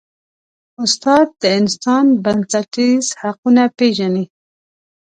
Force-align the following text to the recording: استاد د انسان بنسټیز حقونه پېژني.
استاد 0.83 1.27
د 1.41 1.43
انسان 1.59 2.05
بنسټیز 2.23 3.05
حقونه 3.21 3.63
پېژني. 3.77 4.25